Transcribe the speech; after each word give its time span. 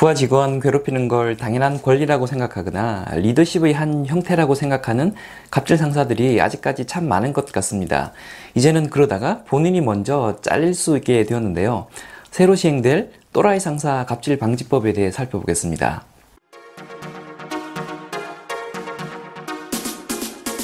부하 0.00 0.14
직원 0.14 0.60
괴롭히는 0.60 1.08
걸 1.08 1.36
당연한 1.36 1.82
권리라고 1.82 2.26
생각하거나 2.26 3.04
리더십의 3.16 3.74
한 3.74 4.06
형태라고 4.06 4.54
생각하는 4.54 5.12
갑질 5.50 5.76
상사들이 5.76 6.40
아직까지 6.40 6.86
참 6.86 7.06
많은 7.06 7.34
것 7.34 7.44
같습니다. 7.52 8.12
이제는 8.54 8.88
그러다가 8.88 9.42
본인이 9.44 9.82
먼저 9.82 10.38
잘릴 10.40 10.72
수 10.72 10.96
있게 10.96 11.26
되었는데요. 11.26 11.88
새로 12.30 12.54
시행될 12.54 13.10
또라이 13.34 13.60
상사 13.60 14.06
갑질 14.06 14.38
방지법에 14.38 14.94
대해 14.94 15.10
살펴보겠습니다. 15.10 16.02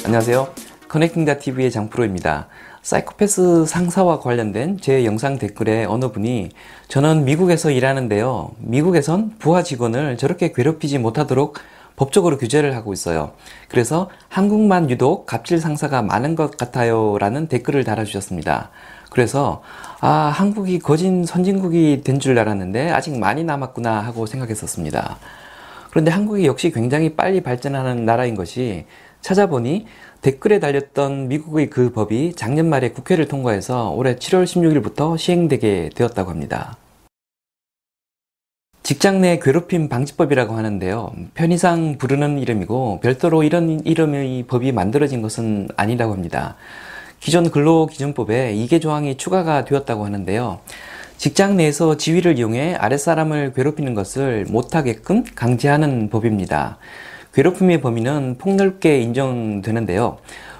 안녕하세요. 0.03 0.66
커넥팅다 0.87 1.37
TV의 1.39 1.71
장프로입니다. 1.71 2.47
사이코패스 2.81 3.65
상사와 3.65 4.19
관련된 4.19 4.79
제 4.79 5.03
영상 5.05 5.37
댓글에 5.37 5.85
어느 5.85 6.11
분이 6.11 6.49
저는 6.87 7.25
미국에서 7.25 7.69
일하는데요. 7.71 8.51
미국에선 8.59 9.33
부하 9.39 9.61
직원을 9.63 10.17
저렇게 10.17 10.53
괴롭히지 10.53 10.97
못하도록 10.99 11.57
법적으로 11.97 12.37
규제를 12.37 12.75
하고 12.75 12.93
있어요. 12.93 13.31
그래서 13.69 14.09
한국만 14.29 14.89
유독 14.89 15.25
갑질 15.25 15.59
상사가 15.59 16.01
많은 16.01 16.35
것 16.35 16.55
같아요. 16.55 17.17
라는 17.17 17.47
댓글을 17.47 17.83
달아주셨습니다. 17.83 18.69
그래서, 19.09 19.63
아, 19.99 20.31
한국이 20.33 20.79
거진 20.79 21.25
선진국이 21.25 22.01
된 22.03 22.19
줄 22.19 22.37
알았는데 22.37 22.91
아직 22.91 23.17
많이 23.17 23.43
남았구나 23.43 23.99
하고 24.01 24.25
생각했었습니다. 24.27 25.17
그런데 25.89 26.11
한국이 26.11 26.45
역시 26.45 26.71
굉장히 26.71 27.15
빨리 27.15 27.41
발전하는 27.41 28.05
나라인 28.05 28.35
것이 28.35 28.85
찾아보니 29.21 29.85
댓글에 30.21 30.59
달렸던 30.59 31.27
미국의 31.27 31.69
그 31.69 31.91
법이 31.91 32.33
작년 32.35 32.69
말에 32.69 32.89
국회를 32.89 33.27
통과해서 33.27 33.91
올해 33.91 34.15
7월 34.15 34.45
16일부터 34.45 35.17
시행되게 35.17 35.89
되었다고 35.95 36.31
합니다. 36.31 36.77
직장 38.83 39.19
내 39.19 39.37
괴롭힘 39.39 39.89
방지법이라고 39.89 40.55
하는데요. 40.55 41.11
편의상 41.33 41.97
부르는 41.97 42.39
이름이고 42.39 43.01
별도로 43.01 43.43
이런 43.43 43.85
이름의 43.85 44.45
법이 44.47 44.71
만들어진 44.71 45.21
것은 45.21 45.67
아니라고 45.75 46.13
합니다. 46.13 46.55
기존 47.19 47.51
근로기준법에 47.51 48.53
이개 48.53 48.79
조항이 48.79 49.17
추가가 49.17 49.65
되었다고 49.65 50.05
하는데요. 50.05 50.61
직장 51.17 51.57
내에서 51.57 51.97
지위를 51.97 52.37
이용해 52.37 52.75
아랫사람을 52.75 53.53
괴롭히는 53.53 53.93
것을 53.93 54.45
못하게끔 54.49 55.25
강제하는 55.35 56.09
법입니다. 56.09 56.77
괴롭힘의 57.37 57.81
범위는 57.81 58.37
폭넓게 58.39 58.99
인정되는데요. 58.99 60.17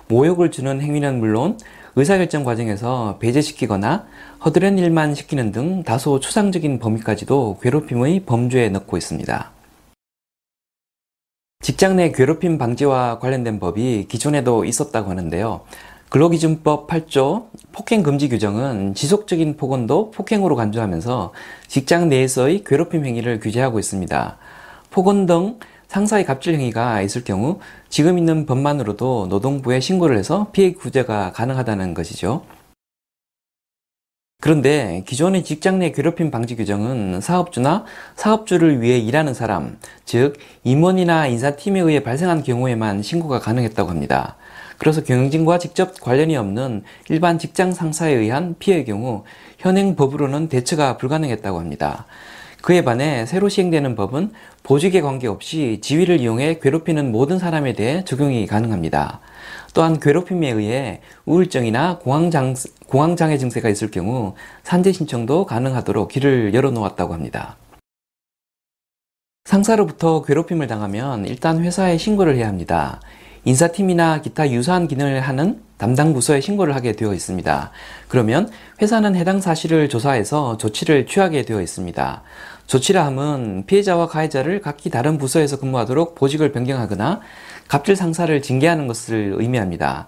모욕을 0.09 0.52
주는 0.52 0.80
행위는 0.80 1.17
물론 1.19 1.58
의사결정 1.95 2.44
과정에서 2.44 3.17
배제시키거나 3.19 4.06
허드렛 4.45 4.78
일만 4.78 5.16
시키는 5.16 5.52
등 5.52 5.81
다소 5.81 6.19
추상적인 6.19 6.78
범위까지도 6.78 7.58
괴롭힘의 7.64 8.25
범주에 8.28 8.69
넣고 8.69 8.95
있습니다. 8.95 9.52
직장 11.61 11.95
내 11.95 12.11
괴롭힘 12.11 12.59
방지와 12.59 13.17
관련된 13.17 13.59
법이 13.59 14.06
기존에도 14.08 14.64
있었다고 14.64 15.09
하는데요. 15.09 15.62
근로기준법 16.09 16.88
8조 16.88 17.47
폭행 17.72 18.03
금지 18.03 18.30
규정은 18.30 18.94
지속적인 18.94 19.58
폭언도 19.58 20.12
폭행으로 20.12 20.56
간주하면서 20.56 21.34
직장 21.67 22.08
내에서의 22.08 22.64
괴롭힘 22.64 23.03
행위를 23.03 23.39
규제하고 23.39 23.80
있습니다. 23.80 24.38
폭언 24.91 25.25
등 25.25 25.58
상사의 25.88 26.26
갑질 26.26 26.54
행위가 26.56 27.02
있을 27.02 27.24
경우 27.24 27.60
지금 27.90 28.18
있는 28.18 28.46
법만으로도 28.46 29.28
노동부에 29.30 29.80
신고를 29.80 30.18
해서 30.18 30.50
피해 30.52 30.74
구제가 30.74 31.32
가능하다는 31.32 31.94
것이죠. 31.94 32.44
그런데 34.40 35.04
기존의 35.08 35.44
직장 35.44 35.80
내 35.80 35.92
괴롭힘 35.92 36.30
방지 36.30 36.56
규정은 36.56 37.22
사업주나 37.22 37.86
사업주를 38.16 38.82
위해 38.82 39.00
일하는 39.00 39.34
사람, 39.34 39.80
즉 40.06 40.38
임원이나 40.64 41.26
인사팀에 41.28 41.80
의해 41.80 42.04
발생한 42.04 42.44
경우에만 42.44 43.02
신고가 43.02 43.40
가능했다고 43.40 43.90
합니다. 43.90 44.36
그래서 44.78 45.04
경영진과 45.04 45.58
직접 45.58 46.00
관련이 46.00 46.38
없는 46.38 46.84
일반 47.09 47.40
직장 47.40 47.74
상사에 47.74 48.14
의한 48.14 48.56
피해의 48.59 48.86
경우 48.86 49.24
현행 49.58 49.96
법으로는 49.96 50.50
대처가 50.50 50.97
불가능했다고 50.97 51.59
합니다. 51.59 52.06
그에 52.62 52.84
반해 52.84 53.25
새로 53.25 53.50
시행되는 53.50 53.95
법은 53.95 54.31
보직에 54.63 55.01
관계없이 55.01 55.79
지위를 55.81 56.19
이용해 56.19 56.59
괴롭히는 56.59 57.12
모든 57.12 57.40
사람에 57.40 57.73
대해 57.73 58.03
적용이 58.03 58.45
가능합니다. 58.47 59.22
또한 59.73 60.00
괴롭힘에 60.00 60.50
의해 60.50 61.01
우울증이나 61.25 62.00
공황장, 62.00 62.56
공황장애 62.88 63.38
증세가 63.38 63.69
있을 63.69 63.91
경우 63.91 64.34
산재 64.63 64.91
신청도 64.91 65.46
가능하도록 65.46 66.09
길을 66.09 66.53
열어놓았다고 66.53 67.13
합니다. 67.13 67.57
상사로부터 69.46 70.23
괴롭힘을 70.23 70.67
당하면 70.67 71.25
일단 71.25 71.63
회사에 71.63 71.97
신고를 71.97 72.35
해야 72.35 72.47
합니다. 72.47 73.00
인사팀이나 73.46 74.22
기타 74.22 74.50
유사한 74.51 74.90
기능을 74.90 75.22
하는 75.22 75.62
담당 75.78 76.14
부서에 76.14 76.42
신고를 76.42 76.76
하게 76.76 76.94
되어 76.94 77.14
있습니다. 77.14 77.72
그러면 78.08 78.50
회사는 78.82 79.16
해당 79.16 79.40
사실을 79.42 79.90
조사해서 79.90 80.58
조치를 80.58 81.06
취하게 81.06 81.44
되어 81.44 81.62
있습니다. 81.62 82.24
조치라 82.66 83.06
함은 83.06 83.66
피해자와 83.66 84.08
가해자를 84.08 84.62
각기 84.62 84.90
다른 84.90 85.18
부서에서 85.18 85.60
근무하도록 85.60 86.16
보직을 86.16 86.52
변경하거나 86.52 87.22
갑질 87.68 87.96
상사를 87.96 88.42
징계하는 88.42 88.88
것을 88.88 89.36
의미합니다. 89.38 90.08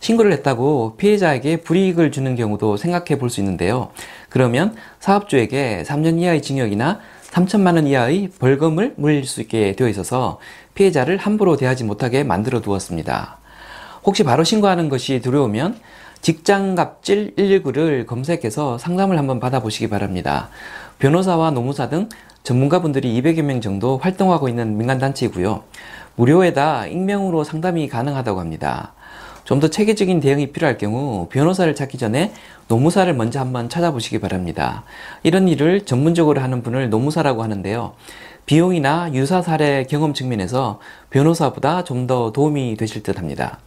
신고를 0.00 0.32
했다고 0.32 0.94
피해자에게 0.96 1.58
불이익을 1.58 2.10
주는 2.10 2.34
경우도 2.34 2.78
생각해 2.78 3.18
볼 3.18 3.28
수 3.28 3.40
있는데요. 3.40 3.90
그러면 4.30 4.74
사업주에게 4.98 5.84
3년 5.86 6.18
이하의 6.20 6.40
징역이나 6.40 7.00
3천만 7.30 7.74
원 7.74 7.86
이하의 7.86 8.30
벌금을 8.38 8.94
물릴 8.96 9.26
수 9.26 9.42
있게 9.42 9.76
되어 9.76 9.88
있어서 9.88 10.40
피해자를 10.74 11.18
함부로 11.18 11.56
대하지 11.56 11.84
못하게 11.84 12.24
만들어 12.24 12.60
두었습니다. 12.60 13.39
혹시 14.04 14.24
바로 14.24 14.44
신고하는 14.44 14.88
것이 14.88 15.20
두려우면 15.20 15.78
직장갑질 16.22 17.34
119를 17.36 18.06
검색해서 18.06 18.78
상담을 18.78 19.18
한번 19.18 19.40
받아보시기 19.40 19.88
바랍니다. 19.88 20.48
변호사와 20.98 21.50
노무사 21.50 21.88
등 21.88 22.08
전문가분들이 22.42 23.20
200여 23.20 23.42
명 23.42 23.60
정도 23.60 23.98
활동하고 23.98 24.48
있는 24.48 24.76
민간단체이고요. 24.78 25.62
무료에다 26.16 26.86
익명으로 26.86 27.44
상담이 27.44 27.88
가능하다고 27.88 28.40
합니다. 28.40 28.92
좀 29.44 29.58
더 29.60 29.68
체계적인 29.68 30.20
대응이 30.20 30.52
필요할 30.52 30.78
경우 30.78 31.26
변호사를 31.28 31.74
찾기 31.74 31.98
전에 31.98 32.32
노무사를 32.68 33.12
먼저 33.14 33.40
한번 33.40 33.68
찾아보시기 33.68 34.20
바랍니다. 34.20 34.84
이런 35.24 35.48
일을 35.48 35.84
전문적으로 35.86 36.40
하는 36.40 36.62
분을 36.62 36.88
노무사라고 36.90 37.42
하는데요. 37.42 37.94
비용이나 38.46 39.12
유사 39.14 39.42
사례 39.42 39.84
경험 39.84 40.14
측면에서 40.14 40.78
변호사보다 41.10 41.82
좀 41.84 42.06
더 42.06 42.30
도움이 42.32 42.76
되실 42.76 43.02
듯 43.02 43.18
합니다. 43.18 43.58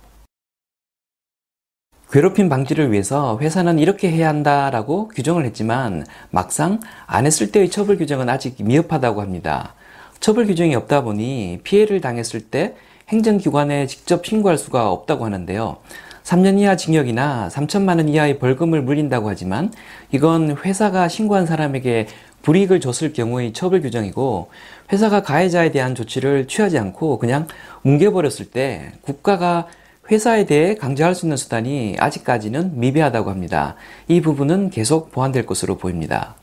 괴롭힘 2.14 2.48
방지를 2.48 2.92
위해서 2.92 3.40
회사는 3.42 3.80
이렇게 3.80 4.12
해야 4.12 4.30
한다라고 4.30 5.08
규정을 5.08 5.46
했지만 5.46 6.06
막상 6.30 6.80
안 7.08 7.26
했을 7.26 7.52
때의 7.52 7.72
처벌 7.72 7.98
규정은 7.98 8.30
아직 8.30 8.56
미흡하다고 8.60 9.20
합니다. 9.20 9.74
처벌 10.20 10.46
규정이 10.46 10.76
없다 10.76 11.02
보니 11.02 11.62
피해를 11.64 12.02
당했을 12.02 12.42
때 12.42 12.76
행정기관에 13.10 13.88
직접 13.88 14.28
신고할 14.28 14.60
수가 14.60 14.92
없다고 14.92 15.26
하는데요. 15.26 15.78
3년 16.24 16.60
이하 16.60 16.76
징역이나 16.76 17.50
3천만 17.52 17.98
원 17.98 18.08
이하의 18.08 18.38
벌금을 18.38 18.84
물린다고 18.84 19.28
하지만 19.28 19.74
이건 20.12 20.56
회사가 20.64 21.08
신고한 21.08 21.48
사람에게 21.48 22.06
불이익을 22.44 22.80
줬을 22.80 23.14
경우의 23.14 23.54
처벌 23.54 23.82
규정이고 23.82 24.52
회사가 24.92 25.24
가해자에 25.24 25.72
대한 25.72 25.96
조치를 25.96 26.48
취하지 26.48 26.78
않고 26.78 27.18
그냥 27.18 27.48
뭉개버렸을 27.82 28.52
때 28.52 28.92
국가가 29.02 29.66
회사에 30.12 30.46
대해 30.46 30.76
강제할 30.76 31.16
수 31.16 31.26
있는 31.26 31.38
수단이 31.38 31.96
아직까지는 31.98 32.80
미비하다고 32.80 33.30
합니다. 33.30 33.76
이 34.08 34.22
부분은 34.22 34.70
계속 34.70 35.12
보완될 35.12 35.46
것으로 35.46 35.78
보입니다. 35.78 36.36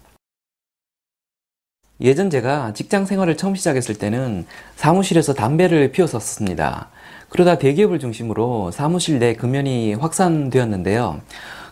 예전 2.00 2.30
제가 2.30 2.72
직장 2.72 3.04
생활을 3.04 3.36
처음 3.36 3.54
시작했을 3.54 3.96
때는 3.96 4.46
사무실에서 4.76 5.34
담배를 5.34 5.92
피웠었습니다. 5.92 6.88
그러다 7.28 7.58
대기업을 7.58 7.98
중심으로 7.98 8.70
사무실 8.70 9.18
내 9.18 9.34
금연이 9.34 9.92
확산되었는데요. 9.94 11.20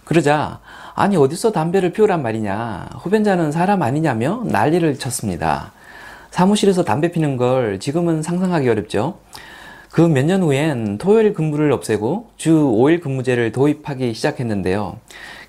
그러자 0.05 0.61
아니 0.95 1.17
어디서 1.17 1.53
담배를 1.53 1.93
피우란 1.93 2.23
말이냐 2.23 2.91
후변자는 3.01 3.53
사람 3.53 3.83
아니냐며 3.83 4.43
난리를 4.45 4.99
쳤습니다. 4.99 5.73
사무실에서 6.31 6.85
담배 6.85 7.11
피는 7.11 7.39
걸 7.39 7.81
지금은 7.81 8.23
상상하기 8.23 8.69
어렵죠. 8.69 9.19
그 9.99 10.05
몇 10.07 10.27
년 10.27 10.45
후엔 10.45 10.99
토요일 10.99 11.35
근무를 11.35 11.73
없애고 11.73 12.29
주 12.37 12.53
5일 12.53 13.03
근무제를 13.03 13.51
도입하기 13.51 14.15
시작했는데요. 14.15 14.97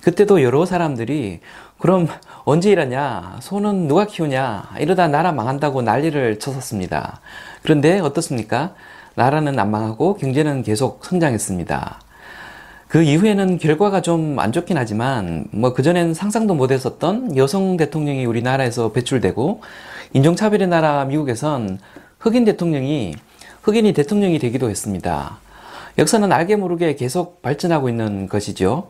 그때도 0.02 0.42
여러 0.42 0.66
사람들이 0.66 1.40
그럼 1.78 2.08
언제 2.46 2.72
일하냐? 2.72 3.38
소는 3.42 3.88
누가 3.88 4.08
키우냐? 4.08 4.72
이러다 4.80 5.08
나라 5.08 5.34
망한다고 5.34 5.84
난리를 5.84 6.40
쳤었습니다. 6.40 7.22
그런데 7.62 8.00
어떻습니까? 8.00 8.74
나라는 9.14 9.60
안 9.60 9.70
망하고 9.70 10.16
경제는 10.16 10.64
계속 10.64 11.06
성장했습니다. 11.06 12.02
그 12.88 13.04
이후에는 13.04 13.60
결과가 13.60 14.02
좀 14.02 14.40
안 14.40 14.52
좋긴 14.52 14.80
하지만 14.80 15.46
뭐 15.52 15.74
그전엔 15.74 16.16
상상도 16.16 16.56
못 16.56 16.72
했었던 16.72 17.38
여성 17.38 17.78
대통령이 17.78 18.26
우리나라에서 18.26 18.94
배출되고 18.94 19.62
인종차별의 20.14 20.70
나라 20.70 21.06
미국에선 21.06 21.78
흑인 22.18 22.46
대통령이 22.46 23.14
흑인이 23.64 23.94
대통령이 23.94 24.40
되기도 24.40 24.70
했습니다. 24.70 25.38
역사는 25.98 26.32
알게 26.32 26.56
모르게 26.56 26.96
계속 26.96 27.42
발전하고 27.42 27.90
있는 27.90 28.28
것이죠. 28.28 28.90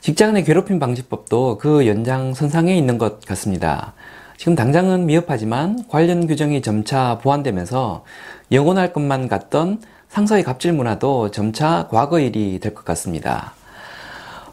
직장 0.00 0.34
내 0.34 0.42
괴롭힘 0.42 0.78
방지법도 0.78 1.58
그 1.58 1.86
연장선상에 1.86 2.76
있는 2.76 2.98
것 2.98 3.20
같습니다. 3.26 3.94
지금 4.36 4.54
당장은 4.54 5.06
미흡하지만 5.06 5.84
관련 5.88 6.26
규정이 6.26 6.62
점차 6.62 7.18
보완되면서 7.18 8.04
영원할 8.52 8.92
것만 8.92 9.28
같던 9.28 9.82
상사의 10.08 10.42
갑질 10.44 10.72
문화도 10.72 11.30
점차 11.30 11.88
과거 11.90 12.18
일이 12.20 12.58
될 12.58 12.74
것 12.74 12.84
같습니다. 12.84 13.52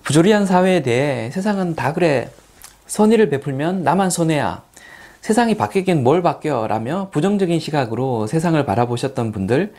부조리한 0.03 0.45
사회에 0.45 0.81
대해 0.81 1.31
세상은 1.31 1.75
다 1.75 1.93
그래 1.93 2.29
선의를 2.87 3.29
베풀면 3.29 3.83
나만 3.83 4.09
손해야 4.09 4.63
세상이 5.27 5.55
바뀌긴 5.55 6.03
뭘 6.03 6.21
바뀌어 6.21 6.67
라며 6.67 7.09
부정적인 7.11 7.59
시각으로 7.59 8.27
세상을 8.27 8.65
바라보셨던 8.65 9.33
분들 9.33 9.73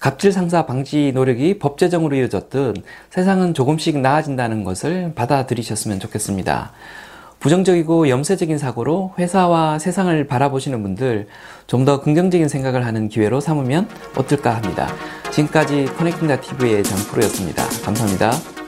갑질 0.00 0.32
상사 0.32 0.66
방지 0.66 1.12
노력이 1.14 1.60
법 1.60 1.78
제정으로 1.78 2.16
이어졌듯 2.16 2.82
세상은 3.08 3.54
조금씩 3.54 4.00
나아진다는 4.00 4.64
것을 4.64 5.12
받아들이셨으면 5.14 6.00
좋겠습니다. 6.00 6.72
부정적이고 7.38 8.08
염세적인 8.08 8.58
사고로 8.58 9.14
회사와 9.16 9.78
세상을 9.78 10.26
바라보시는 10.26 10.82
분들 10.82 11.28
좀 11.68 11.84
더 11.84 12.00
긍정적인 12.00 12.48
생각을 12.48 12.84
하는 12.84 13.08
기회로 13.08 13.38
삼으면 13.38 13.88
어떨까 14.16 14.56
합니다. 14.56 14.88
지금까지 15.30 15.84
커넥팅다 15.96 16.40
TV의 16.40 16.82
장프로였습니다. 16.82 17.62
감사합니다. 17.84 18.59